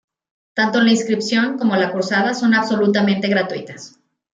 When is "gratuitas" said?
3.27-3.99